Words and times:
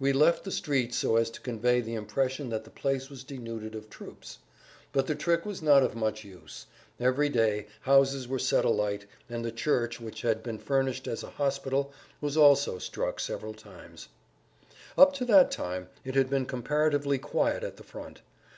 We 0.00 0.12
left 0.12 0.42
the 0.42 0.50
streets 0.50 0.96
so 0.96 1.14
as 1.14 1.30
to 1.30 1.40
convey 1.40 1.80
the 1.80 1.94
impression 1.94 2.48
that 2.48 2.64
the 2.64 2.70
place 2.70 3.08
was 3.08 3.22
denuded 3.22 3.76
of 3.76 3.88
troops. 3.88 4.38
But 4.90 5.06
the 5.06 5.14
trick 5.14 5.46
was 5.46 5.62
not 5.62 5.84
of 5.84 5.94
much 5.94 6.24
use. 6.24 6.66
Every 6.98 7.28
day 7.28 7.68
houses 7.82 8.26
were 8.26 8.40
set 8.40 8.64
alight, 8.64 9.06
and 9.28 9.44
the 9.44 9.52
church, 9.52 10.00
which 10.00 10.22
had 10.22 10.42
been 10.42 10.58
furnished 10.58 11.06
as 11.06 11.22
a 11.22 11.30
hospital, 11.30 11.92
was 12.20 12.36
also 12.36 12.78
struck 12.78 13.20
several 13.20 13.54
times. 13.54 14.08
[Pg 14.96 15.06
137]Up 15.06 15.12
to 15.12 15.24
that 15.26 15.50
time 15.52 15.88
it 16.04 16.16
had 16.16 16.28
been 16.28 16.46
comparatively 16.46 17.18
quiet 17.18 17.62
at 17.62 17.76
the 17.76 17.84
front. 17.84 18.22